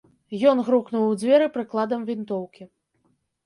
Ён 0.51 0.61
грукнуў 0.69 1.05
у 1.11 1.19
дзверы 1.21 1.47
прыкладам 1.59 2.11
вінтоўкі. 2.11 2.63